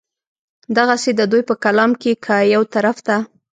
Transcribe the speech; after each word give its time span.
دغسې 0.77 1.11
د 1.15 1.21
دوي 1.31 1.41
پۀ 1.47 1.55
کلام 1.63 1.91
کښې 2.01 2.13
کۀ 2.25 2.37
يو 2.53 2.61
طرف 2.73 2.97
ته 3.07 3.15